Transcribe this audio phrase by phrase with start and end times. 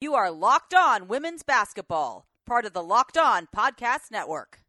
[0.00, 4.60] You are Locked On Women's Basketball, part of the Locked On Podcast Network.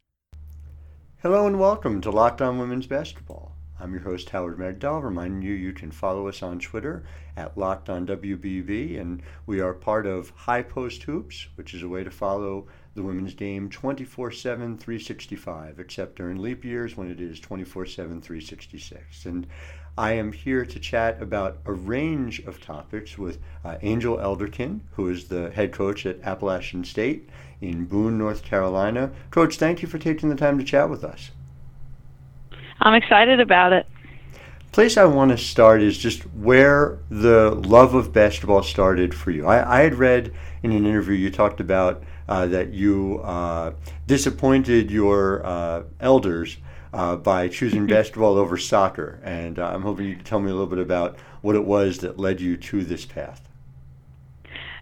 [1.21, 3.55] Hello and welcome to Locked On Women's Basketball.
[3.79, 7.03] I'm your host, Howard Megdal, reminding you you can follow us on Twitter
[7.37, 11.87] at Locked On WBB, and we are part of High Post Hoops, which is a
[11.87, 17.21] way to follow the women's game 24 7, 365, except during leap years when it
[17.21, 19.27] is 24 7, 366.
[19.27, 19.45] And
[19.99, 25.09] I am here to chat about a range of topics with uh, Angel Elderkin, who
[25.09, 27.27] is the head coach at Appalachian State
[27.59, 29.11] in Boone, North Carolina.
[29.29, 31.31] Coach, thank you for taking the time to chat with us.
[32.79, 33.87] I'm excited about it.
[34.71, 39.47] Place I want to start is just where the love of basketball started for you.
[39.47, 43.73] I, I had read in an interview you talked about uh, that you uh,
[44.07, 46.55] disappointed your uh, elders
[46.93, 49.19] uh, by choosing basketball over soccer.
[49.23, 51.99] And uh, I'm hoping you can tell me a little bit about what it was
[51.99, 53.47] that led you to this path.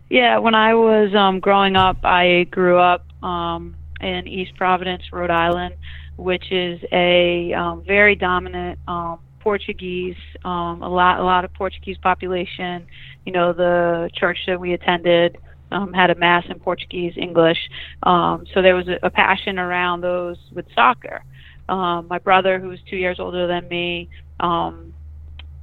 [0.10, 5.30] Yeah, when I was um, growing up, I grew up um, in East Providence, Rhode
[5.30, 5.76] Island,
[6.16, 10.16] which is a um, very dominant um, Portuguese,
[10.46, 12.88] um, a lot, a lot of Portuguese population.
[13.26, 15.38] You know, the church that we attended
[15.72, 17.70] um, had a mass in Portuguese, English,
[18.04, 21.22] um, so there was a, a passion around those with soccer.
[21.70, 24.94] Um, my brother, who was two years older than me, um,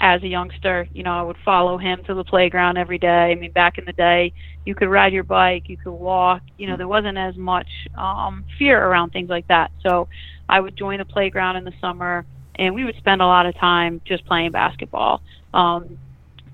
[0.00, 3.30] as a youngster, you know, I would follow him to the playground every day.
[3.30, 4.32] I mean, back in the day,
[4.66, 6.42] you could ride your bike, you could walk.
[6.58, 9.70] You know, there wasn't as much um, fear around things like that.
[9.82, 10.08] So
[10.48, 13.54] I would join the playground in the summer, and we would spend a lot of
[13.56, 15.22] time just playing basketball.
[15.54, 15.98] Um,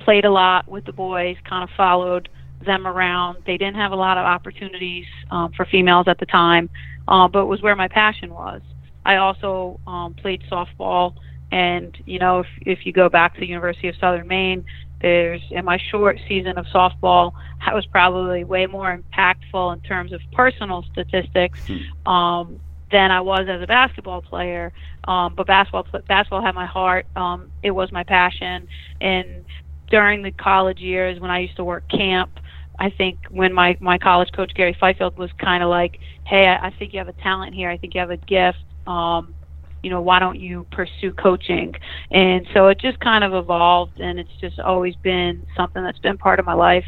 [0.01, 2.29] played a lot with the boys, kind of followed
[2.64, 3.39] them around.
[3.47, 6.69] They didn't have a lot of opportunities um, for females at the time,
[7.09, 8.61] uh, but it was where my passion was.
[9.05, 11.15] I also um, played softball,
[11.51, 14.65] and you know, if if you go back to the University of Southern Maine,
[15.01, 17.33] there's in my short season of softball,
[17.65, 22.11] I was probably way more impactful in terms of personal statistics hmm.
[22.11, 22.61] um,
[22.92, 24.73] than I was as a basketball player.
[25.05, 27.07] Um, but basketball basketball had my heart.
[27.17, 28.69] Um, it was my passion,
[29.01, 29.45] and
[29.91, 32.39] during the college years when I used to work camp.
[32.79, 36.69] I think when my my college coach Gary Fifield was kind of like, "Hey, I,
[36.69, 37.69] I think you have a talent here.
[37.69, 39.34] I think you have a gift um,
[39.83, 41.74] you know, why don't you pursue coaching?
[42.11, 46.18] And so it just kind of evolved, and it's just always been something that's been
[46.18, 46.84] part of my life.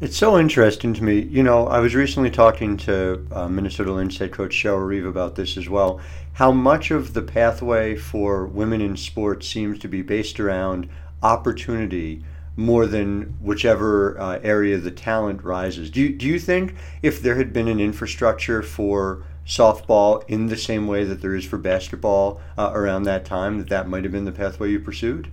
[0.00, 1.20] It's so interesting to me.
[1.20, 5.34] You know, I was recently talking to uh, Minnesota Lynx head coach Cheryl Reeve about
[5.34, 6.00] this as well.
[6.34, 10.88] How much of the pathway for women in sports seems to be based around
[11.22, 12.24] opportunity
[12.56, 15.90] more than whichever uh, area the talent rises.
[15.90, 20.56] Do you, do you think if there had been an infrastructure for softball in the
[20.56, 24.12] same way that there is for basketball uh, around that time, that that might have
[24.12, 25.30] been the pathway you pursued?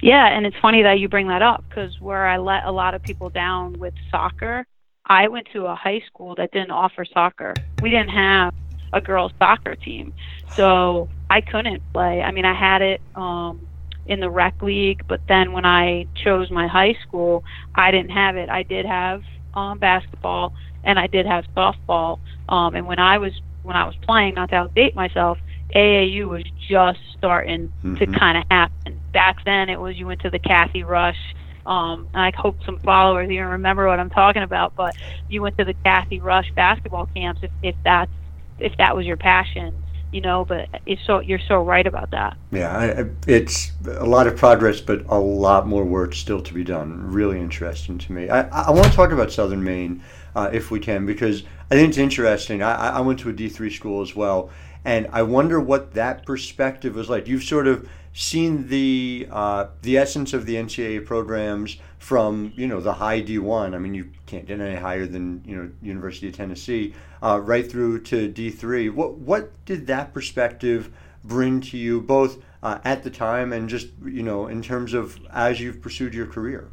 [0.00, 2.94] Yeah, and it's funny that you bring that up because where I let a lot
[2.94, 4.66] of people down with soccer,
[5.06, 7.54] I went to a high school that didn't offer soccer.
[7.80, 8.54] We didn't have
[8.92, 10.12] a girls' soccer team,
[10.54, 12.22] so I couldn't play.
[12.22, 13.66] I mean, I had it um,
[14.06, 18.36] in the rec league, but then when I chose my high school, I didn't have
[18.36, 18.48] it.
[18.48, 19.22] I did have
[19.54, 22.18] um, basketball, and I did have softball.
[22.48, 25.38] Um, and when I was when I was playing, not to outdate myself,
[25.74, 27.96] AAU was just starting mm-hmm.
[27.96, 29.00] to kind of happen.
[29.12, 31.18] Back then, it was you went to the Kathy Rush.
[31.66, 34.74] Um, and I hope some followers even remember what I'm talking about.
[34.74, 34.96] But
[35.28, 38.10] you went to the Kathy Rush basketball camps if, if that's
[38.58, 39.74] if that was your passion
[40.12, 44.26] you know but it's so you're so right about that yeah I, it's a lot
[44.26, 48.28] of progress but a lot more work still to be done really interesting to me
[48.30, 50.02] i, I want to talk about southern maine
[50.38, 53.72] uh, if we can because i think it's interesting I, I went to a d3
[53.72, 54.50] school as well
[54.84, 59.96] and i wonder what that perspective was like you've sort of seen the uh, the
[59.96, 64.46] essence of the ncaa programs from you know the high d1 i mean you can't
[64.46, 68.92] get any higher than you know university of tennessee uh, right through to D3.
[68.92, 70.90] What what did that perspective
[71.24, 75.18] bring to you, both uh, at the time and just you know in terms of
[75.32, 76.70] as you've pursued your career?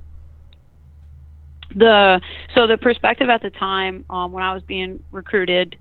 [1.75, 2.21] The
[2.55, 5.77] so the perspective at the time um, when I was being recruited.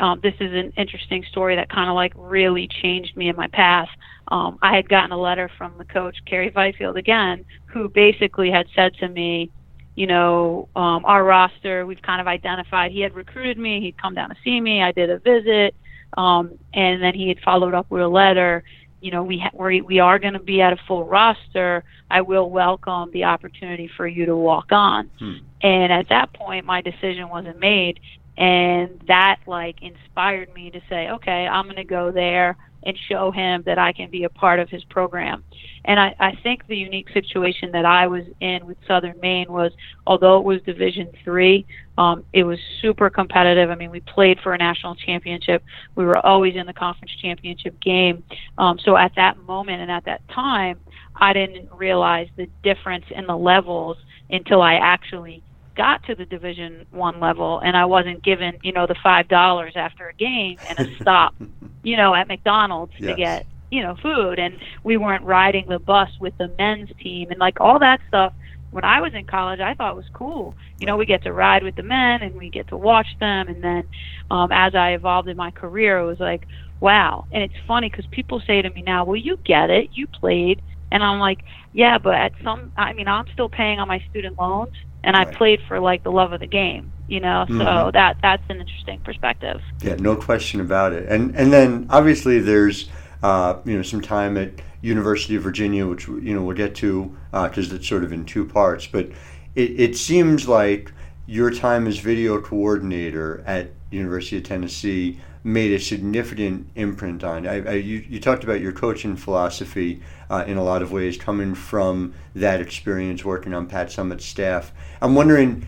[0.00, 3.48] Um, this is an interesting story that kind of like really changed me in my
[3.48, 3.88] path.
[4.28, 8.66] Um, I had gotten a letter from the coach, Gary Fifield, again, who basically had
[8.76, 9.50] said to me,
[9.96, 12.92] you know, um, our roster, we've kind of identified.
[12.92, 13.80] He had recruited me.
[13.80, 14.80] He'd come down to see me.
[14.80, 15.74] I did a visit,
[16.16, 18.62] um, and then he had followed up with a letter.
[19.00, 21.84] You know, we ha- we we are going to be at a full roster.
[22.10, 25.10] I will welcome the opportunity for you to walk on.
[25.18, 25.36] Hmm.
[25.62, 28.00] And at that point, my decision wasn't made,
[28.36, 32.56] and that like inspired me to say, okay, I'm going to go there
[32.88, 35.44] and show him that I can be a part of his program.
[35.84, 39.72] And I, I think the unique situation that I was in with Southern Maine was,
[40.06, 41.66] although it was Division three,
[41.98, 43.68] um, it was super competitive.
[43.70, 45.62] I mean, we played for a national championship.
[45.96, 48.24] We were always in the conference championship game.
[48.56, 50.80] Um, so at that moment and at that time,
[51.16, 53.98] I didn't realize the difference in the levels
[54.30, 55.42] until I actually
[55.78, 59.72] got to the division one level and i wasn't given you know the five dollars
[59.76, 61.34] after a game and a stop
[61.82, 63.10] you know at mcdonald's yes.
[63.10, 64.38] to get you know food.
[64.38, 68.32] And we weren't riding the bus with the men's team and like all that stuff
[68.70, 70.54] when i was in college i thought was cool.
[70.78, 73.48] You know we get to ride with the men and we get to watch them.
[73.48, 73.84] And then
[74.30, 76.46] um as i evolved in my career it was like
[76.80, 77.26] wow.
[77.32, 79.90] And it's funny because people say to me now well you get it.
[79.92, 80.62] You played.
[80.90, 84.38] And i'm like yeah but at some i mean i'm still paying on my student
[84.38, 84.74] loans
[85.04, 85.28] and right.
[85.28, 87.44] I played for like the love of the game, you know.
[87.48, 87.90] So mm-hmm.
[87.92, 89.60] that that's an interesting perspective.
[89.82, 91.08] Yeah, no question about it.
[91.08, 92.88] And and then obviously there's
[93.22, 94.52] uh, you know some time at
[94.82, 98.24] University of Virginia, which you know we'll get to because uh, it's sort of in
[98.24, 98.86] two parts.
[98.86, 99.10] But
[99.54, 100.92] it, it seems like
[101.26, 107.46] your time as video coordinator at University of Tennessee made a significant imprint on.
[107.46, 111.16] I, I, you, you talked about your coaching philosophy uh, in a lot of ways,
[111.16, 114.72] coming from that experience working on Pat Summitt's staff.
[115.00, 115.66] I'm wondering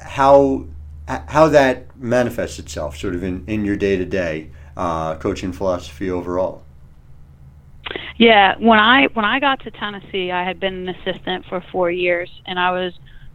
[0.00, 0.66] how
[1.08, 6.62] how that manifests itself, sort of in, in your day to day coaching philosophy overall.
[8.16, 11.90] Yeah, when I when I got to Tennessee, I had been an assistant for four
[11.90, 12.92] years, and I was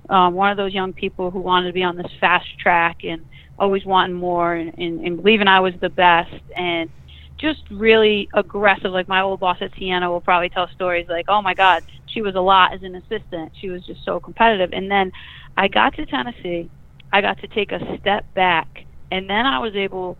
[0.10, 3.25] um, one of those young people who wanted to be on this fast track and
[3.59, 6.89] always wanting more and, and, and believing I was the best and
[7.38, 8.92] just really aggressive.
[8.92, 12.21] Like my old boss at Siena will probably tell stories like, oh my God, she
[12.21, 13.51] was a lot as an assistant.
[13.59, 14.71] She was just so competitive.
[14.74, 15.12] And then
[15.57, 16.69] I got to Tennessee.
[17.12, 18.86] I got to take a step back.
[19.12, 20.18] And then I was able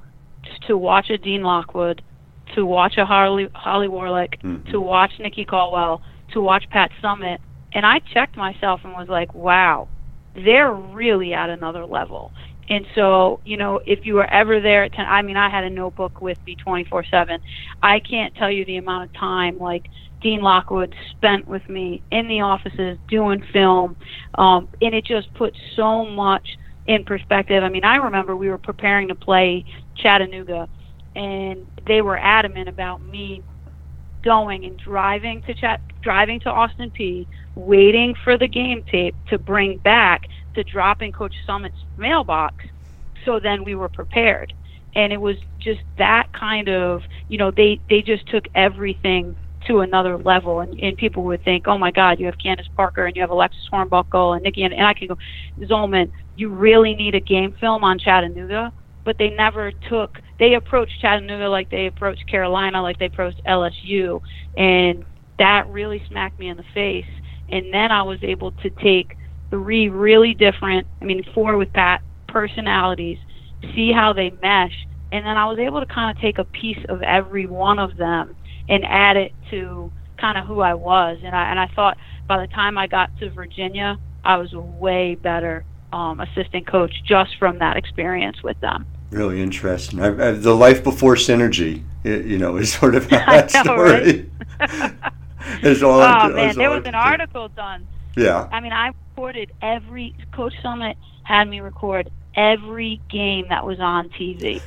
[0.68, 2.02] to watch a Dean Lockwood,
[2.56, 4.70] to watch a Holly, Holly Warlick, mm-hmm.
[4.72, 6.02] to watch Nikki Caldwell,
[6.34, 7.40] to watch Pat Summitt,
[7.74, 9.88] And I checked myself and was like, wow,
[10.36, 12.32] they're really at another level.
[12.72, 15.66] And so, you know, if you were ever there at 10, I mean, I had
[15.66, 17.42] a notebook with me 24 7.
[17.84, 19.90] I can't tell you the amount of time, like,
[20.22, 23.98] Dean Lockwood spent with me in the offices doing film.
[24.36, 26.58] Um, and it just put so much
[26.88, 27.62] in perspective.
[27.62, 29.66] I mean, I remember we were preparing to play
[29.98, 30.70] Chattanooga,
[31.14, 33.44] and they were adamant about me
[34.24, 39.38] going and driving to Chat, driving to Austin Peay, waiting for the game tape to
[39.38, 42.66] bring back to drop in Coach Summitt's mailbox.
[43.26, 44.54] So then we were prepared.
[44.96, 49.36] And it was just that kind of, you know, they, they just took everything
[49.68, 50.60] to another level.
[50.60, 53.30] And, and people would think, oh my God, you have Candace Parker and you have
[53.30, 54.64] Alexis Hornbuckle and Nikki.
[54.64, 55.18] And, and I can go,
[55.60, 58.74] Zolman, you really need a game film on Chattanooga.
[59.04, 64.22] But they never took, they approached Chattanooga like they approached Carolina, like they approached LSU.
[64.58, 65.06] And
[65.40, 67.06] that really smacked me in the face.
[67.50, 69.18] And then I was able to take
[69.52, 73.20] three really different, I mean, four with Pat personalities,
[73.76, 74.88] see how they mesh.
[75.12, 77.98] And then I was able to kind of take a piece of every one of
[77.98, 78.36] them
[78.68, 81.20] and add it to kind of who I was.
[81.24, 84.60] And I, and I thought by the time I got to Virginia, I was a
[84.60, 88.86] way better um, assistant coach just from that experience with them.
[89.10, 90.00] Really interesting.
[90.00, 94.30] I, I, the life before synergy, you know, is sort of that know, story.
[94.60, 94.94] Right?
[95.64, 96.02] is all.
[96.02, 97.88] Oh man, there was an article done.
[98.16, 98.48] Yeah.
[98.52, 104.10] I mean, I recorded every Coach Summitt had me record every game that was on
[104.20, 104.60] TV,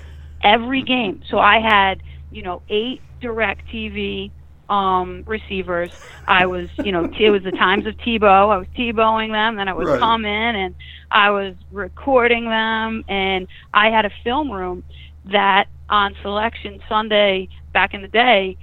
[0.45, 1.21] every game.
[1.29, 4.31] So I had you know eight direct TV
[4.69, 5.91] um receivers.
[6.29, 8.51] I was, you know, it was the times of Tebow.
[8.55, 9.99] I was Tebowing them, then I would right.
[9.99, 10.75] come in and
[11.11, 14.85] I was recording them, and I had a film room
[15.33, 18.57] that on selection Sunday back in the day,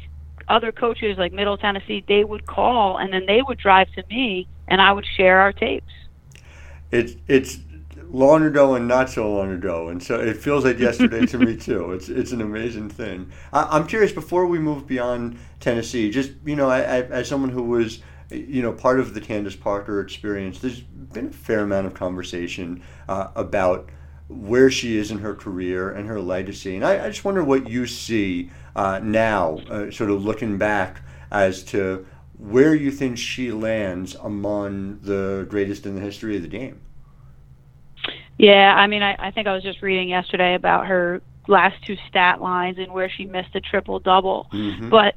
[0.47, 4.47] other coaches like Middle Tennessee, they would call and then they would drive to me
[4.71, 5.91] and I would share our tapes.
[6.91, 7.59] It's it's
[8.09, 11.57] long ago and not so long ago, and so it feels like yesterday to me
[11.67, 11.91] too.
[11.91, 13.31] It's it's an amazing thing.
[13.53, 17.49] I, am curious before we move beyond Tennessee, just you know, I, I, as someone
[17.49, 17.99] who was
[18.29, 22.81] you know part of the Candace Parker experience, there's been a fair amount of conversation
[23.09, 23.89] uh, about
[24.29, 27.69] where she is in her career and her legacy, and I, I just wonder what
[27.69, 32.05] you see uh, now, uh, sort of looking back as to
[32.41, 36.81] where you think she lands among the greatest in the history of the game.
[38.37, 41.95] Yeah, I mean, I, I think I was just reading yesterday about her last two
[42.09, 44.89] stat lines and where she missed a triple double, mm-hmm.
[44.89, 45.15] but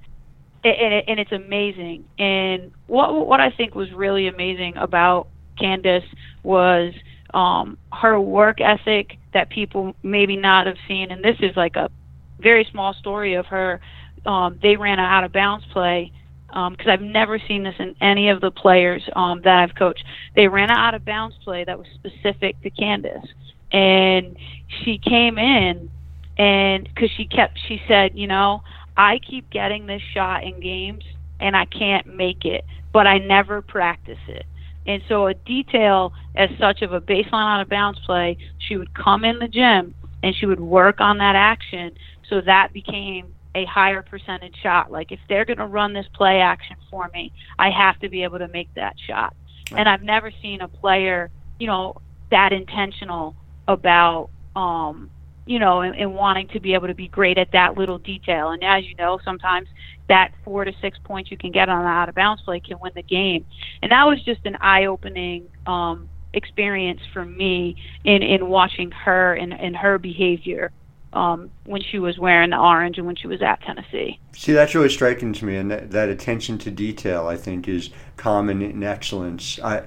[0.65, 2.05] and, it, and it's amazing.
[2.19, 5.29] And what what I think was really amazing about
[5.59, 6.05] Candace
[6.43, 6.93] was
[7.33, 11.11] um, her work ethic that people maybe not have seen.
[11.11, 11.91] And this is like a
[12.39, 13.81] very small story of her
[14.27, 16.13] um, they ran an out of bounds play
[16.49, 20.05] because um, I've never seen this in any of the players um, that I've coached.
[20.37, 23.27] They ran an out of bounds play that was specific to Candace,
[23.73, 24.37] and
[24.85, 25.91] she came in
[26.37, 28.63] and because she kept, she said, you know,
[28.97, 31.05] I keep getting this shot in games
[31.41, 34.47] and I can't make it, but I never practice it.
[34.87, 38.95] And so a detail as such of a baseline out of bounds play, she would
[38.95, 41.93] come in the gym and she would work on that action
[42.29, 44.91] so that became a higher percentage shot.
[44.91, 48.23] Like if they're going to run this play action for me, I have to be
[48.23, 49.35] able to make that shot.
[49.71, 49.81] Right.
[49.81, 55.11] And I've never seen a player, you know, that intentional about um
[55.47, 58.51] you know, and, and wanting to be able to be great at that little detail.
[58.51, 59.69] And as you know, sometimes
[60.09, 62.79] that four to six points you can get on an out of bounds play can
[62.81, 63.45] win the game.
[63.83, 69.35] And that was just an eye opening um, experience for me in, in watching her
[69.35, 70.73] and, and her behavior
[71.15, 74.19] um, when she was wearing the orange and when she was at Tennessee.
[74.33, 77.91] See, that's really striking to me, and that, that attention to detail, I think, is
[78.17, 79.59] common in excellence.
[79.63, 79.85] I,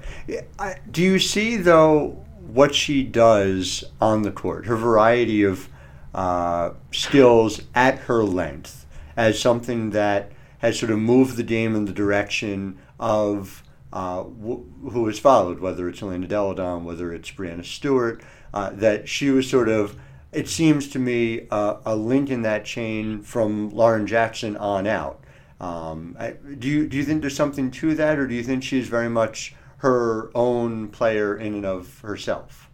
[0.57, 5.69] I, do you see, though, what she does on the court, her variety of
[6.15, 11.85] uh, skills at her length, as something that has sort of moved the game in
[11.85, 17.63] the direction of uh, who has followed, whether it's Elena Delle Donne, whether it's Breanna
[17.63, 18.21] Stewart,
[18.53, 19.97] uh, that she was sort of,
[20.37, 25.19] it seems to me, uh, a link in that chain from Lauren Jackson on out.
[25.59, 28.61] Um, I, do you do you think there's something to that, or do you think
[28.61, 32.69] she's very much her own player in and of herself?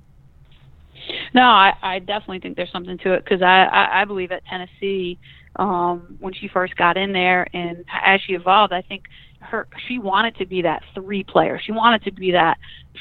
[1.33, 4.43] No, I, I definitely think there's something to it because I, I, I believe at
[4.45, 5.17] Tennessee,
[5.55, 9.05] um, when she first got in there and as she evolved, I think
[9.39, 11.61] her she wanted to be that three player.
[11.63, 12.57] She wanted to be that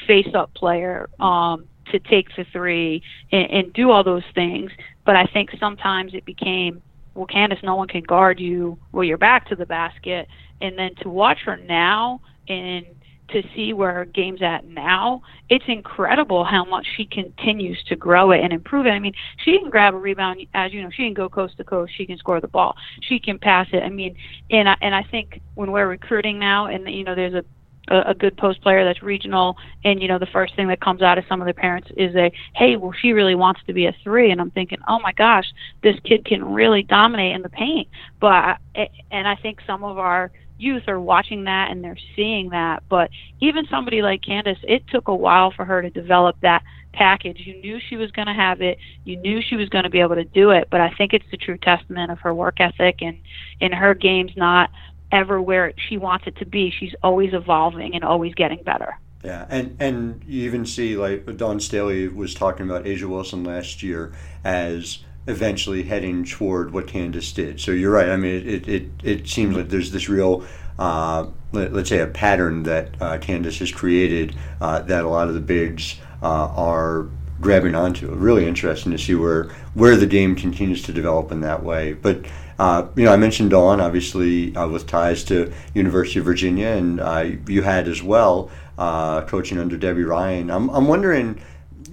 [0.07, 4.69] face up player um, to take the three and, and do all those things.
[5.05, 6.81] But I think sometimes it became,
[7.15, 10.27] well, Candace, no one can guard you while you're back to the basket.
[10.61, 12.19] And then to watch her now
[12.49, 12.85] and
[13.29, 18.31] to see where her game's at now, it's incredible how much she continues to grow
[18.31, 18.91] it and improve it.
[18.91, 21.63] I mean, she can grab a rebound, as you know, she can go coast to
[21.63, 23.81] coast, she can score the ball, she can pass it.
[23.81, 24.15] I mean,
[24.51, 27.43] and I, and I think when we're recruiting now, and you know, there's a
[27.89, 31.01] a, a good post player that's regional, and you know, the first thing that comes
[31.01, 33.85] out of some of the parents is a, hey, well, she really wants to be
[33.85, 35.45] a three, and I'm thinking, oh my gosh,
[35.81, 37.87] this kid can really dominate in the paint.
[38.19, 38.57] But
[39.11, 42.83] and I think some of our youth are watching that and they're seeing that.
[42.89, 43.09] But
[43.41, 46.63] even somebody like Candace, it took a while for her to develop that
[46.93, 47.41] package.
[47.43, 48.77] You knew she was going to have it.
[49.03, 50.67] You knew she was going to be able to do it.
[50.71, 53.17] But I think it's the true testament of her work ethic and
[53.59, 54.69] in her game's not
[55.13, 56.73] ever where she wants it to be.
[56.77, 58.97] She's always evolving and always getting better.
[59.23, 63.81] Yeah, and and you even see like Dawn Staley was talking about A'ja Wilson last
[63.81, 64.11] year
[64.43, 67.61] as eventually heading toward what Candace did.
[67.61, 68.09] So you're right.
[68.09, 70.43] I mean, it it, it seems like there's this real,
[70.77, 75.29] uh, let, us say, a pattern that uh, Candace has created uh, that a lot
[75.29, 77.07] of the bigs uh, are
[77.39, 78.13] grabbing onto.
[78.13, 81.93] Really interesting to see where where the game continues to develop in that way.
[81.93, 82.25] But
[82.59, 87.49] uh, you know, I mentioned Dawn, obviously uh, with ties to University of Virginia, and
[87.49, 90.49] you had as well coaching under Debbie Ryan.
[90.49, 91.41] I'm I'm wondering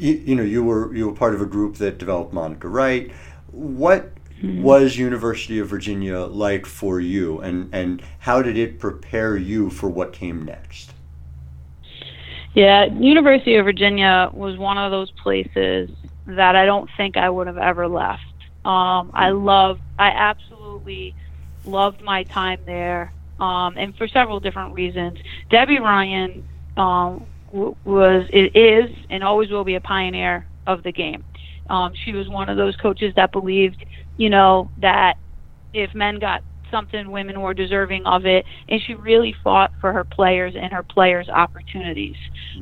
[0.00, 3.12] you, you, know you were you were part of a group that developed Monica Wright.
[3.50, 4.62] What mm-hmm.
[4.62, 9.88] was University of Virginia like for you, and and how did it prepare you for
[9.88, 10.92] what came next?
[12.54, 15.90] Yeah, University of Virginia was one of those places
[16.26, 18.22] that I don't think I would have ever left.
[18.64, 19.44] Um, I hmm.
[19.44, 21.14] love, I absolutely
[21.64, 25.18] loved my time there, um, and for several different reasons.
[25.50, 26.44] Debbie Ryan
[26.76, 31.24] um, was is and always will be a pioneer of the game.
[31.68, 33.84] Um, she was one of those coaches that believed,
[34.16, 35.14] you know, that
[35.72, 40.04] if men got something, women were deserving of it, and she really fought for her
[40.04, 42.16] players and her players' opportunities,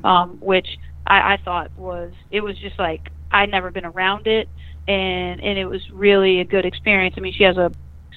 [0.04, 0.66] um, which
[1.06, 4.48] I, I thought was it was just like I'd never been around it,
[4.88, 7.14] and and it was really a good experience.
[7.16, 7.70] I mean, she has a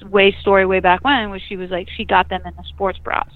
[0.09, 2.97] way story way back when where she was like she got them in the sports
[2.97, 3.27] bras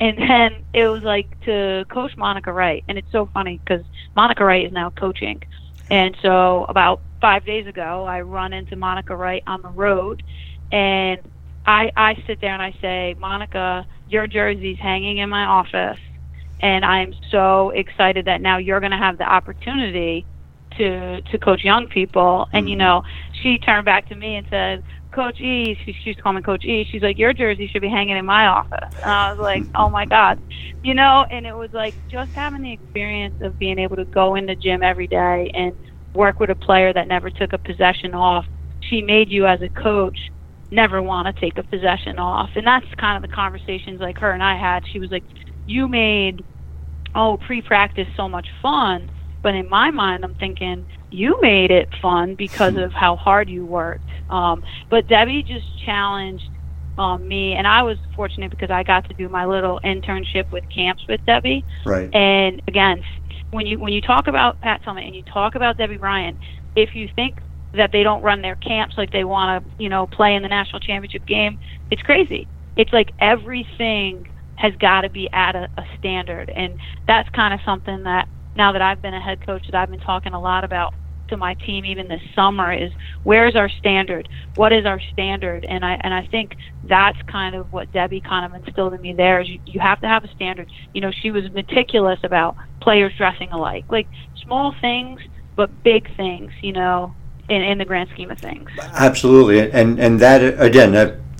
[0.00, 3.84] and then it was like to coach Monica Wright, and it's so funny because
[4.16, 5.42] Monica Wright is now coaching,
[5.90, 10.22] and so about five days ago, I run into Monica Wright on the road,
[10.72, 11.20] and
[11.66, 16.00] I I sit there and I say, Monica, your jersey's hanging in my office,
[16.60, 20.24] and I'm so excited that now you're going to have the opportunity
[20.80, 22.80] to to coach young people, and you mm-hmm.
[22.80, 23.02] know,
[23.42, 24.82] she turned back to me and said,
[25.12, 26.86] Coach E, she, she used to call me Coach E.
[26.90, 28.94] She's like, your jersey should be hanging in my office.
[29.02, 30.40] And I was like, oh my God,
[30.84, 31.26] you know.
[31.30, 34.54] And it was like just having the experience of being able to go in the
[34.54, 35.74] gym every day and
[36.14, 38.46] work with a player that never took a possession off.
[38.80, 40.30] She made you as a coach
[40.70, 42.50] never want to take a possession off.
[42.54, 44.86] And that's kind of the conversations like her and I had.
[44.86, 45.24] She was like,
[45.66, 46.44] You made
[47.14, 49.10] oh pre-practice so much fun,
[49.42, 53.64] but in my mind I'm thinking you made it fun because of how hard you
[53.64, 54.08] worked.
[54.30, 56.48] Um, but Debbie just challenged
[56.98, 60.64] um, me, and I was fortunate because I got to do my little internship with
[60.70, 61.64] camps with Debbie.
[61.84, 62.14] Right.
[62.14, 63.02] And again,
[63.50, 66.38] when you when you talk about Pat Summitt and you talk about Debbie Ryan,
[66.76, 67.40] if you think
[67.74, 70.48] that they don't run their camps like they want to, you know, play in the
[70.48, 71.58] national championship game,
[71.90, 72.46] it's crazy.
[72.76, 77.60] It's like everything has got to be at a, a standard, and that's kind of
[77.64, 78.28] something that
[78.60, 80.92] now that I've been a head coach that I've been talking a lot about
[81.28, 84.28] to my team even this summer is where's our standard?
[84.56, 85.64] What is our standard?
[85.64, 89.14] And I and I think that's kind of what Debbie kind of instilled in me
[89.14, 90.70] there is you, you have to have a standard.
[90.92, 93.86] You know, she was meticulous about players dressing alike.
[93.88, 94.08] Like
[94.44, 95.22] small things
[95.56, 97.14] but big things, you know,
[97.48, 98.68] in, in the grand scheme of things.
[98.78, 99.70] Absolutely.
[99.72, 100.94] And and that again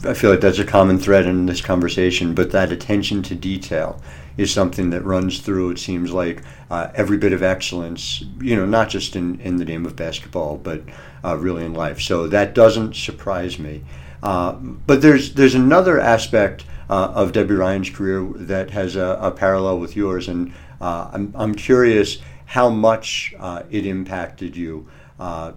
[0.07, 4.01] I feel like that's a common thread in this conversation, but that attention to detail
[4.37, 5.71] is something that runs through.
[5.71, 9.65] It seems like uh, every bit of excellence, you know, not just in, in the
[9.65, 10.83] name of basketball, but
[11.25, 12.01] uh, really in life.
[12.01, 13.83] So that doesn't surprise me.
[14.23, 19.31] Uh, but there's there's another aspect uh, of Debbie Ryan's career that has a, a
[19.31, 24.89] parallel with yours, and uh, I'm I'm curious how much uh, it impacted you.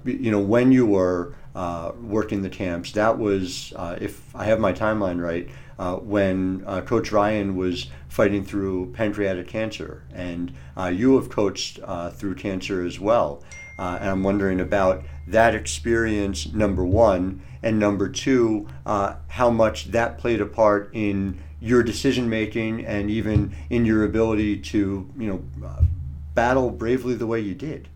[0.06, 5.22] you know, when you were working the camps, that was, if I have my timeline
[5.22, 11.30] right, uh, when uh, Coach Ryan was fighting through pancreatic cancer, and uh, you have
[11.30, 13.44] coached uh, through cancer as well.
[13.80, 19.86] Uh, and I'm wondering about that experience, number one, and number two, uh, how much
[19.86, 25.28] that played a part in your decision making and even in your ability to, you
[25.28, 25.44] know,
[26.36, 27.88] battle bravely the way you did.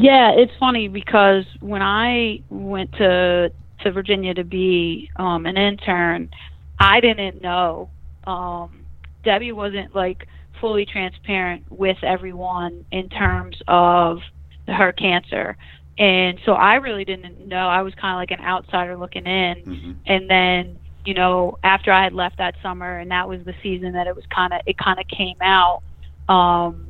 [0.00, 3.50] Yeah, it's funny because when I went to
[3.80, 6.30] to Virginia to be um, an intern,
[6.78, 7.90] I didn't know.
[8.24, 8.84] Um,
[9.24, 10.28] Debbie wasn't like
[10.60, 14.18] fully transparent with everyone in terms of
[14.68, 15.56] her cancer.
[15.98, 17.66] And so I really didn't know.
[17.66, 19.56] I was kind of like an outsider looking in.
[19.64, 19.92] Mm-hmm.
[20.06, 23.92] And then, you know, after I had left that summer and that was the season
[23.94, 25.82] that it was kind of, it kind of came out.
[26.28, 26.86] Um,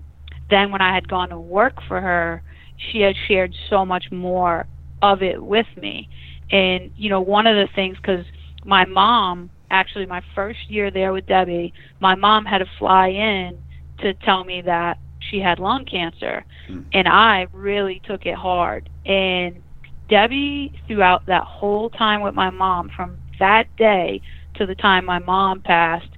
[0.51, 2.43] then when I had gone to work for her,
[2.79, 4.67] she had shared so much more
[5.03, 6.09] of it with me.
[6.51, 8.25] And you know, one of the things because
[8.65, 13.59] my mom actually my first year there with Debbie, my mom had to fly in
[14.01, 14.99] to tell me that
[15.31, 16.85] she had lung cancer, mm.
[16.93, 18.89] and I really took it hard.
[19.05, 19.61] And
[20.09, 24.23] Debbie, throughout that whole time with my mom, from that day
[24.55, 26.09] to the time my mom passed,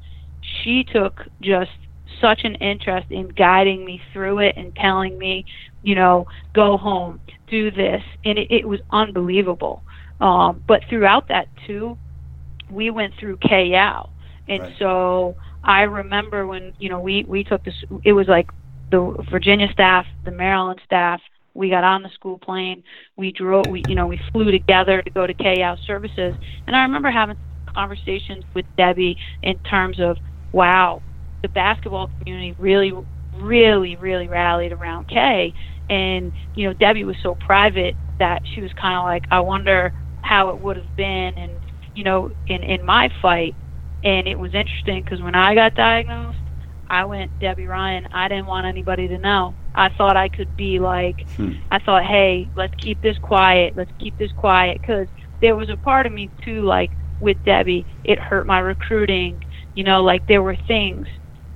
[0.62, 1.70] she took just
[2.20, 5.44] such an interest in guiding me through it and telling me,
[5.82, 9.82] you know, go home, do this, and it, it was unbelievable.
[10.20, 11.96] Um, but throughout that too,
[12.70, 14.10] we went through Kay Yow,
[14.48, 14.76] and right.
[14.78, 17.74] so I remember when you know we we took this.
[18.04, 18.50] It was like
[18.90, 21.20] the Virginia staff, the Maryland staff.
[21.54, 22.82] We got on the school plane.
[23.16, 23.66] We drove.
[23.68, 26.34] We you know we flew together to go to Kay Yow services,
[26.66, 27.36] and I remember having
[27.74, 30.16] conversations with Debbie in terms of
[30.52, 31.02] wow,
[31.42, 32.92] the basketball community really,
[33.40, 35.54] really, really rallied around Kay,
[35.88, 39.92] and you know Debbie was so private that she was kind of like, I wonder
[40.22, 41.52] how it would have been and
[41.94, 43.54] you know in in my fight
[44.04, 46.38] and it was interesting because when i got diagnosed
[46.88, 49.54] i went debbie ryan i didn't want anybody to know.
[49.74, 51.52] I thought i could be like hmm.
[51.70, 54.80] i thought hey let's keep this quiet let's keep this quiet.
[54.80, 55.08] Because
[55.40, 59.42] there was a part of me too like with debbie it hurt my recruiting
[59.74, 61.06] you know like there were things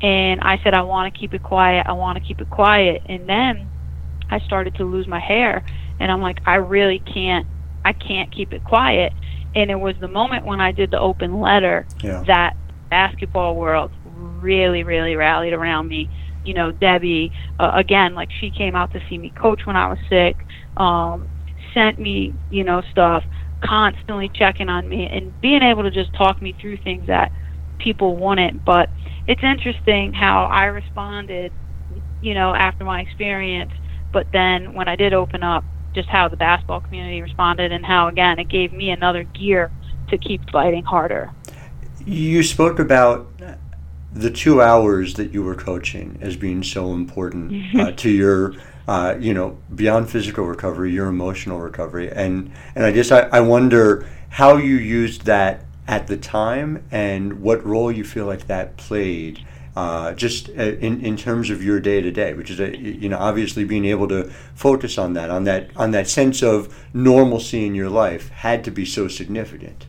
[0.05, 3.03] and i said i want to keep it quiet i want to keep it quiet
[3.07, 3.69] and then
[4.31, 5.63] i started to lose my hair
[6.01, 7.47] and i'm like i really can't
[7.85, 9.13] I can't keep it quiet.
[9.55, 12.25] And it was the moment when I did the open letter yeah.
[12.27, 12.57] that
[12.91, 16.11] basketball world really, really rallied around me.
[16.45, 19.89] You know, Debbie, uh, again, like she came out to see me coach when I
[19.89, 20.37] was sick,
[20.77, 21.29] um,
[21.73, 23.25] sent me, you know, stuff,
[23.63, 27.33] constantly checking on me and being able to just talk me through things that
[27.79, 28.63] people wanted.
[28.65, 28.91] But
[29.27, 31.53] it's interesting how I responded,
[32.21, 33.73] you know, after my experience.
[34.13, 38.09] But then when I did open up, just how the basketball community responded and how
[38.09, 39.71] again it gave me another gear
[40.09, 41.31] to keep fighting harder.
[42.05, 43.31] You spoke about
[44.13, 48.55] the two hours that you were coaching as being so important uh, to your
[48.87, 53.41] uh, you know beyond physical recovery your emotional recovery and and i guess I, I
[53.41, 58.77] wonder how you used that at the time and what role you feel like that
[58.77, 59.45] played
[59.77, 63.09] uh, just uh, in, in terms of your day to day, which is a, you
[63.09, 67.67] know obviously being able to focus on that on that on that sense of normalcy
[67.67, 69.87] in your life had to be so significant.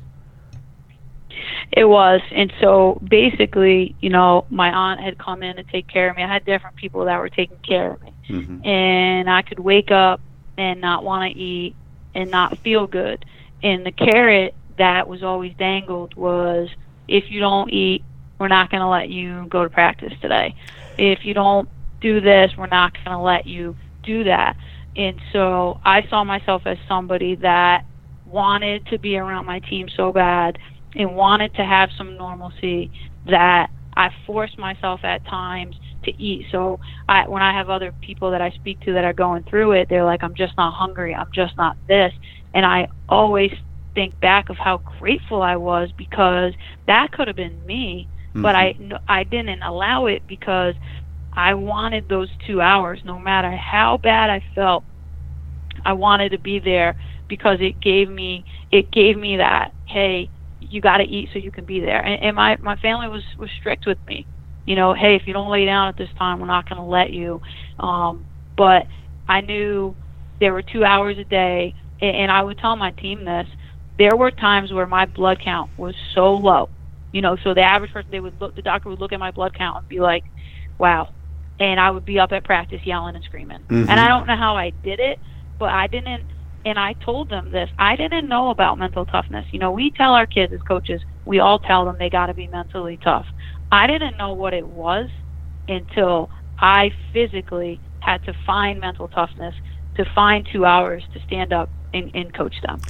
[1.71, 6.09] It was, and so basically, you know, my aunt had come in to take care
[6.09, 6.23] of me.
[6.23, 8.65] I had different people that were taking care of me, mm-hmm.
[8.65, 10.21] and I could wake up
[10.57, 11.75] and not want to eat
[12.13, 13.25] and not feel good.
[13.61, 16.69] And the carrot that was always dangled was,
[17.07, 18.03] if you don't eat,
[18.39, 20.55] we're not going to let you go to practice today.
[20.97, 21.69] If you don't
[22.01, 24.57] do this, we're not going to let you do that.
[24.95, 27.85] And so I saw myself as somebody that
[28.25, 30.57] wanted to be around my team so bad
[30.95, 32.91] and wanted to have some normalcy
[33.27, 36.47] that I forced myself at times to eat.
[36.51, 39.73] So I, when I have other people that I speak to that are going through
[39.73, 41.13] it, they're like, I'm just not hungry.
[41.13, 42.13] I'm just not this.
[42.53, 43.53] And I always
[43.95, 46.53] think back of how grateful I was because
[46.85, 48.41] that could have been me, mm-hmm.
[48.41, 48.75] but I
[49.07, 50.75] I didn't allow it because
[51.33, 54.83] I wanted those two hours, no matter how bad I felt.
[55.83, 56.95] I wanted to be there
[57.27, 60.29] because it gave me it gave me that hey
[60.59, 63.23] you got to eat so you can be there and, and my my family was
[63.37, 64.25] was strict with me
[64.65, 66.87] you know hey if you don't lay down at this time we're not going to
[66.87, 67.41] let you
[67.79, 68.25] um
[68.57, 68.85] but
[69.27, 69.95] i knew
[70.39, 73.47] there were two hours a day and, and i would tell my team this
[73.97, 76.69] there were times where my blood count was so low
[77.11, 79.31] you know so the average person they would look the doctor would look at my
[79.31, 80.23] blood count and be like
[80.77, 81.09] wow
[81.59, 83.89] and i would be up at practice yelling and screaming mm-hmm.
[83.89, 85.19] and i don't know how i did it
[85.57, 86.25] but i didn't
[86.65, 87.69] and I told them this.
[87.77, 89.45] I didn't know about mental toughness.
[89.51, 92.33] You know, we tell our kids as coaches, we all tell them they got to
[92.33, 93.27] be mentally tough.
[93.71, 95.09] I didn't know what it was
[95.67, 99.55] until I physically had to find mental toughness,
[99.95, 102.81] to find two hours to stand up and, and coach them.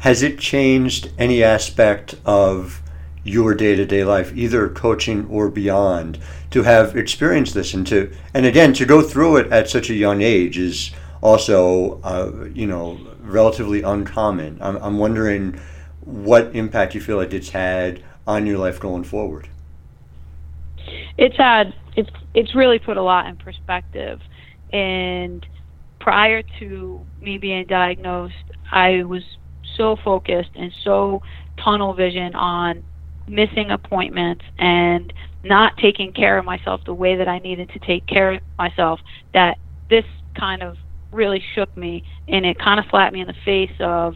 [0.00, 2.82] Has it changed any aspect of
[3.22, 6.18] your day-to-day life either coaching or beyond
[6.50, 9.94] to have experienced this and to and again to go through it at such a
[9.94, 10.90] young age is
[11.22, 14.58] also uh, you know relatively uncommon.
[14.60, 15.60] I'm, I'm wondering
[16.00, 19.48] what impact you feel like it's had on your life going forward.
[21.18, 24.20] It's had it's it's really put a lot in perspective.
[24.72, 25.44] And
[25.98, 28.34] prior to me being diagnosed,
[28.72, 29.22] I was
[29.76, 31.20] so focused and so
[31.62, 32.82] tunnel vision on
[33.28, 35.12] missing appointments and
[35.44, 39.00] not taking care of myself the way that I needed to take care of myself
[39.34, 40.04] that this
[40.38, 40.76] kind of
[41.12, 44.14] really shook me and it kind of slapped me in the face of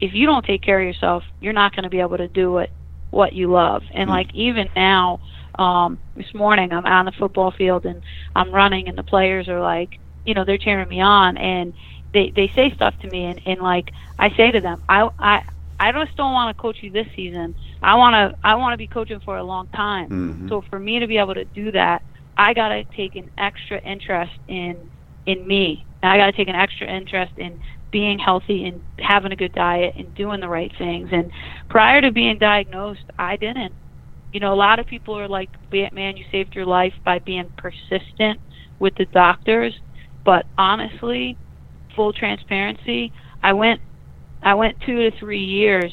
[0.00, 2.52] if you don't take care of yourself you're not going to be able to do
[2.52, 2.70] what
[3.10, 3.82] what you love.
[3.94, 5.20] And mm like even now
[5.58, 8.02] um this morning i'm on the football field and
[8.34, 11.72] i'm running and the players are like you know they're cheering me on and
[12.12, 15.42] they they say stuff to me and, and like i say to them i i
[15.78, 18.78] i just don't want to coach you this season i want to i want to
[18.78, 20.48] be coaching for a long time mm-hmm.
[20.48, 22.02] so for me to be able to do that
[22.36, 24.76] i got to take an extra interest in
[25.26, 29.32] in me and I got to take an extra interest in being healthy and having
[29.32, 31.08] a good diet and doing the right things.
[31.12, 31.30] And
[31.68, 33.72] prior to being diagnosed, I didn't.
[34.32, 37.50] You know, a lot of people are like, "Man, you saved your life by being
[37.56, 38.40] persistent
[38.78, 39.78] with the doctors."
[40.24, 41.36] But honestly,
[41.96, 43.80] full transparency, I went
[44.42, 45.92] I went 2 to 3 years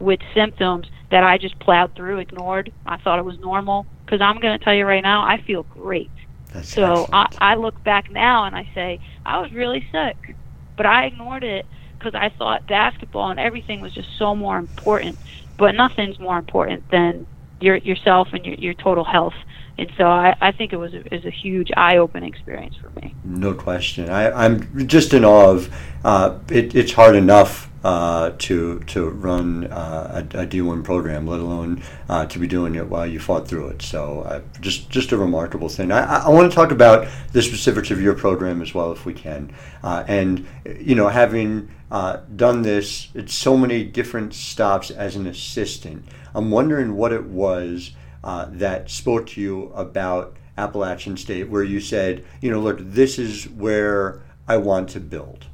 [0.00, 2.72] with symptoms that I just plowed through, ignored.
[2.86, 5.62] I thought it was normal because I'm going to tell you right now, I feel
[5.62, 6.10] great.
[6.52, 10.36] That's so I, I look back now and I say I was really sick,
[10.76, 11.66] but I ignored it
[11.98, 15.18] because I thought basketball and everything was just so more important.
[15.58, 17.26] But nothing's more important than
[17.60, 19.34] your yourself and your, your total health.
[19.82, 22.88] And so I, I think it was a, it was a huge eye-opening experience for
[23.00, 23.16] me.
[23.24, 24.08] No question.
[24.08, 29.66] I, I'm just in awe of uh, it, it's hard enough uh, to to run
[29.72, 33.48] uh, a a D1 program, let alone uh, to be doing it while you fought
[33.48, 33.82] through it.
[33.82, 35.90] So uh, just just a remarkable thing.
[35.90, 39.14] I, I want to talk about the specifics of your program as well, if we
[39.14, 39.52] can.
[39.82, 40.46] Uh, and
[40.78, 46.04] you know, having uh, done this at so many different stops as an assistant,
[46.36, 47.90] I'm wondering what it was
[48.22, 53.48] that spoke to you about Appalachian State, where you said, you know, look, this is
[53.48, 55.46] where I want to build.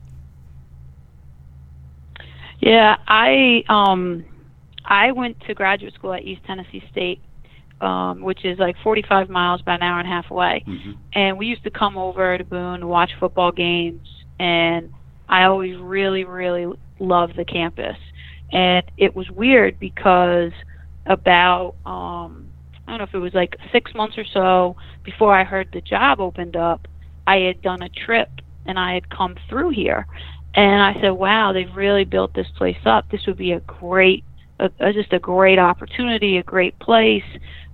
[2.60, 4.24] Yeah, I um
[4.84, 7.20] I went to graduate school at East Tennessee State,
[7.80, 10.64] um, which is like 45 miles, about an hour and a half away.
[10.66, 10.92] Mm-hmm.
[11.12, 14.08] And we used to come over to Boone to watch football games,
[14.40, 14.92] and
[15.28, 17.96] I always really, really loved the campus.
[18.50, 20.52] And it was weird because
[21.06, 22.47] about um,
[22.88, 24.74] I don't know if it was like six months or so
[25.04, 26.88] before I heard the job opened up,
[27.26, 28.30] I had done a trip
[28.64, 30.06] and I had come through here
[30.54, 33.10] and I said, wow, they've really built this place up.
[33.10, 34.24] This would be a great
[34.58, 37.22] a, a just a great opportunity, a great place,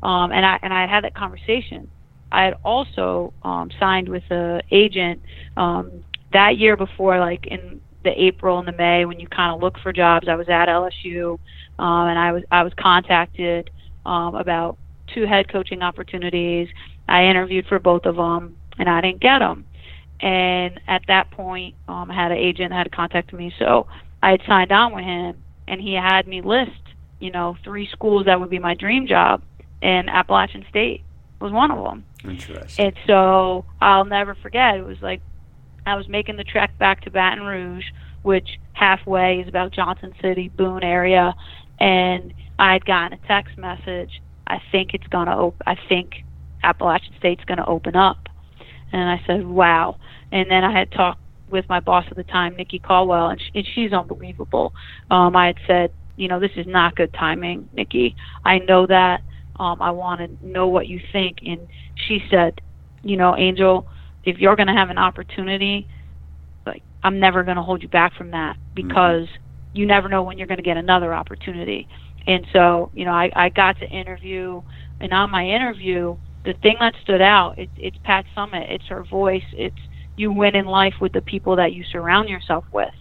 [0.02, 1.88] um, and I and I had that conversation.
[2.32, 5.22] I had also um, signed with a agent
[5.56, 9.62] um, that year before, like in the April and the May when you kind of
[9.62, 10.28] look for jobs.
[10.28, 11.38] I was at LSU,
[11.78, 13.70] um, and I was I was contacted
[14.04, 14.76] um, about
[15.12, 16.68] two head coaching opportunities.
[17.08, 19.66] I interviewed for both of them, and I didn't get them.
[20.20, 23.86] And at that point, um, I had an agent that had contacted me, so
[24.22, 26.70] I had signed on with him, and he had me list,
[27.20, 29.42] you know, three schools that would be my dream job,
[29.82, 31.02] and Appalachian State
[31.40, 32.04] was one of them.
[32.24, 32.86] Interesting.
[32.86, 34.76] And so I'll never forget.
[34.76, 35.20] It was like
[35.86, 37.84] I was making the trek back to Baton Rouge,
[38.22, 41.34] which halfway is about Johnson City, Boone area,
[41.78, 44.22] and I had gotten a text message.
[44.46, 45.60] I think it's gonna open.
[45.66, 46.24] I think
[46.62, 48.28] Appalachian State's gonna open up.
[48.92, 49.96] And I said, "Wow!"
[50.30, 53.50] And then I had talked with my boss at the time, Nikki Caldwell, and, she,
[53.54, 54.72] and she's unbelievable.
[55.10, 58.16] Um, I had said, "You know, this is not good timing, Nikki.
[58.44, 59.22] I know that.
[59.58, 62.60] Um, I want to know what you think." And she said,
[63.02, 63.86] "You know, Angel,
[64.24, 65.88] if you're going to have an opportunity,
[66.66, 69.76] like I'm never going to hold you back from that because mm-hmm.
[69.78, 71.88] you never know when you're going to get another opportunity."
[72.26, 74.62] And so, you know, I, I got to interview,
[75.00, 79.04] and on my interview, the thing that stood out, it, it's Pat Summitt, It's her
[79.04, 79.44] voice.
[79.52, 79.76] It's
[80.16, 82.94] you win in life with the people that you surround yourself with.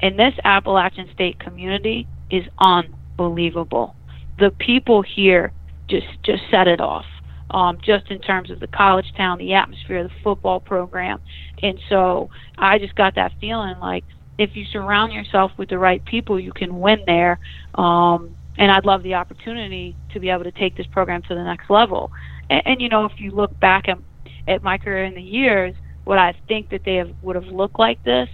[0.00, 3.96] And this Appalachian State community is unbelievable.
[4.38, 5.52] The people here
[5.88, 7.06] just just set it off.
[7.50, 11.18] Um, just in terms of the college town, the atmosphere, the football program,
[11.62, 14.04] and so I just got that feeling like
[14.36, 17.38] if you surround yourself with the right people, you can win there.
[17.74, 21.42] Um, and I'd love the opportunity to be able to take this program to the
[21.42, 22.10] next level.
[22.50, 23.98] And, and you know, if you look back at,
[24.46, 27.78] at my career in the years, would I think that they have, would have looked
[27.78, 28.28] like this?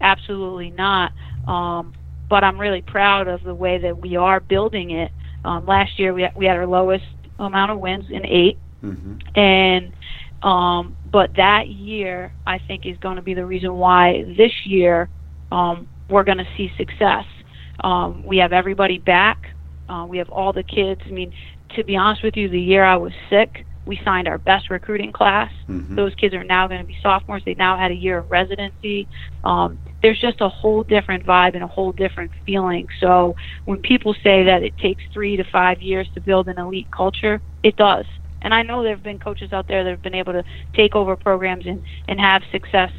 [0.00, 1.12] Absolutely not.
[1.46, 1.94] Um,
[2.28, 5.12] but I'm really proud of the way that we are building it.
[5.44, 7.04] Um, last year we had, we had our lowest
[7.38, 9.38] amount of wins in 8 mm-hmm.
[9.38, 9.92] and
[10.42, 15.08] um, but that year I think is going to be the reason why this year
[15.50, 17.24] um, we're going to see success.
[17.80, 19.50] Um, we have everybody back.
[19.88, 21.00] Uh, we have all the kids.
[21.06, 21.32] I mean,
[21.76, 25.12] to be honest with you, the year I was sick, we signed our best recruiting
[25.12, 25.50] class.
[25.66, 25.96] Mm-hmm.
[25.96, 27.42] Those kids are now going to be sophomores.
[27.44, 29.08] They now had a year of residency.
[29.44, 32.86] Um, there's just a whole different vibe and a whole different feeling.
[33.00, 36.90] So when people say that it takes three to five years to build an elite
[36.90, 38.04] culture, it does.
[38.42, 40.94] And I know there have been coaches out there that have been able to take
[40.94, 42.92] over programs and, and have success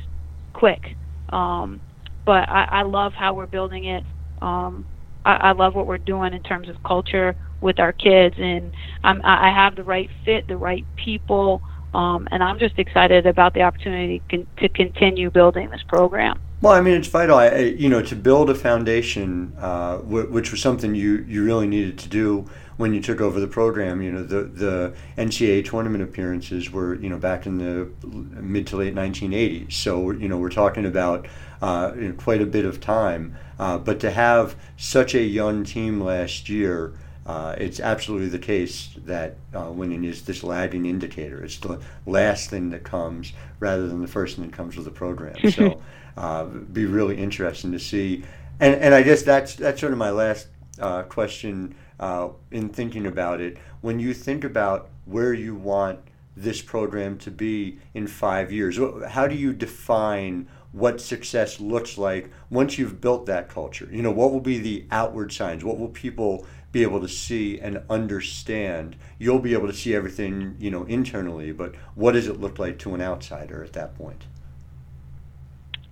[0.53, 0.95] quick.
[1.29, 1.79] Um,
[2.25, 4.03] but I, I love how we're building it.
[4.41, 4.85] Um,
[5.25, 8.71] I, I love what we're doing in terms of culture with our kids, and
[9.03, 11.61] I'm, I have the right fit, the right people,
[11.93, 16.39] um, and I'm just excited about the opportunity con- to continue building this program.
[16.61, 20.51] Well, I mean, it's vital, I, you know, to build a foundation, uh, w- which
[20.51, 24.01] was something you, you really needed to do when you took over the program.
[24.01, 28.77] You know, the the NCAA tournament appearances were, you know, back in the mid to
[28.77, 29.71] late 1980s.
[29.71, 31.27] So, you know, we're talking about
[31.61, 33.37] uh, you know, quite a bit of time.
[33.59, 36.93] Uh, but to have such a young team last year,
[37.25, 41.43] uh, it's absolutely the case that uh, winning is this lagging indicator.
[41.43, 44.91] It's the last thing that comes rather than the first thing that comes with the
[44.91, 45.35] program.
[45.51, 45.81] so,
[46.17, 48.23] uh, be really interesting to see.
[48.59, 50.47] And and I guess that's that's sort of my last
[50.79, 53.57] uh, question uh, in thinking about it.
[53.81, 55.99] When you think about where you want
[56.35, 62.29] this program to be in five years, how do you define what success looks like
[62.49, 63.87] once you've built that culture.
[63.91, 65.63] You know, what will be the outward signs?
[65.63, 68.95] What will people be able to see and understand?
[69.17, 72.77] You'll be able to see everything, you know, internally, but what does it look like
[72.79, 74.25] to an outsider at that point?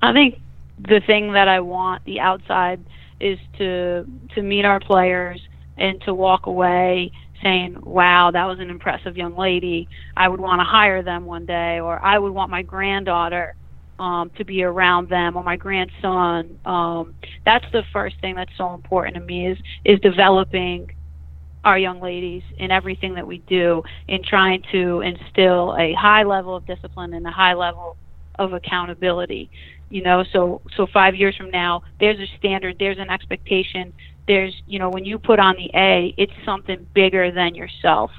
[0.01, 0.39] I think
[0.77, 2.79] the thing that I want the outside
[3.19, 5.41] is to to meet our players
[5.75, 7.11] and to walk away
[7.41, 9.89] saying, "Wow, that was an impressive young lady.
[10.15, 13.55] I would want to hire them one day," or "I would want my granddaughter
[13.99, 16.59] um, to be around them or my grandson.
[16.65, 17.13] Um,
[17.45, 20.91] that's the first thing that's so important to me is is developing
[21.63, 26.55] our young ladies in everything that we do in trying to instill a high level
[26.55, 27.97] of discipline and a high level
[28.39, 29.49] of accountability
[29.89, 33.91] you know so so 5 years from now there's a standard there's an expectation
[34.27, 38.11] there's you know when you put on the A it's something bigger than yourself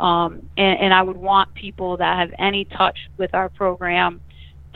[0.00, 4.20] um, and, and I would want people that have any touch with our program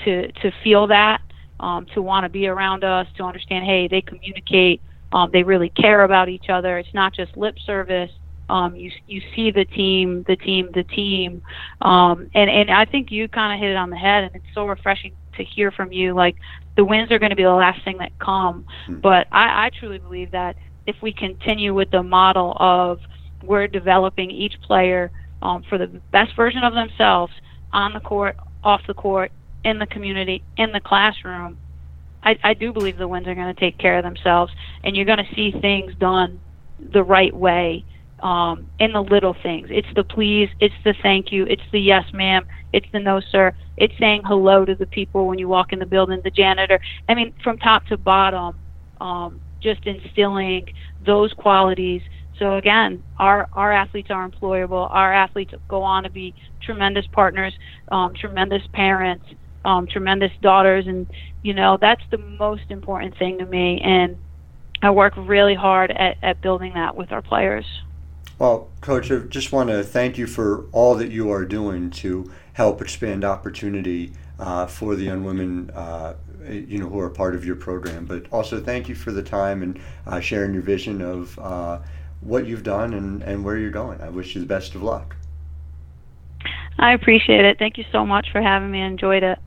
[0.04, 1.20] to to feel that,
[1.60, 4.80] um, to want to be around us, to understand, hey, they communicate,
[5.12, 6.78] um, they really care about each other.
[6.78, 8.10] It's not just lip service.
[8.50, 11.42] Um, you you see the team, the team, the team,
[11.80, 14.54] um, and and I think you kind of hit it on the head, and it's
[14.54, 16.14] so refreshing to hear from you.
[16.14, 16.36] Like
[16.76, 19.00] the wins are going to be the last thing that come, hmm.
[19.00, 23.00] but I, I truly believe that if we continue with the model of
[23.42, 25.10] we're developing each player
[25.42, 27.32] um, for the best version of themselves
[27.72, 29.30] on the court, off the court,
[29.64, 31.58] in the community, in the classroom,
[32.22, 35.04] I, I do believe the wins are going to take care of themselves, and you're
[35.04, 36.40] going to see things done
[36.92, 37.84] the right way
[38.20, 39.68] um, in the little things.
[39.70, 43.52] It's the please, it's the thank you, it's the yes, ma'am, it's the no, sir,
[43.76, 46.80] it's saying hello to the people when you walk in the building, the janitor.
[47.08, 48.56] I mean, from top to bottom,
[49.00, 50.72] um, just instilling
[51.04, 52.02] those qualities.
[52.38, 54.88] So again, our our athletes are employable.
[54.90, 57.54] Our athletes go on to be tremendous partners,
[57.92, 59.24] um, tremendous parents,
[59.64, 61.06] um, tremendous daughters, and
[61.42, 63.80] you know that's the most important thing to me.
[63.82, 64.16] And
[64.82, 67.64] I work really hard at, at building that with our players.
[68.38, 72.30] Well, Coach, I just want to thank you for all that you are doing to
[72.52, 76.14] help expand opportunity uh, for the young women, uh,
[76.48, 78.06] you know, who are part of your program.
[78.06, 81.78] But also, thank you for the time and uh, sharing your vision of uh,
[82.20, 84.00] what you've done and, and where you're going.
[84.00, 85.16] I wish you the best of luck.
[86.78, 87.58] I appreciate it.
[87.58, 88.82] Thank you so much for having me.
[88.82, 89.38] I enjoyed it.